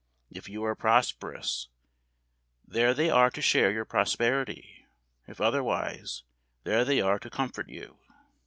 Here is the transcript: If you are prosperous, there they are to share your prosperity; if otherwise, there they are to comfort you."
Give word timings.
If 0.31 0.49
you 0.49 0.63
are 0.65 0.73
prosperous, 0.73 1.67
there 2.67 2.91
they 2.95 3.11
are 3.11 3.29
to 3.29 3.39
share 3.39 3.69
your 3.71 3.85
prosperity; 3.85 4.87
if 5.27 5.39
otherwise, 5.39 6.23
there 6.63 6.83
they 6.83 6.99
are 7.01 7.19
to 7.19 7.29
comfort 7.29 7.69
you." 7.69 7.99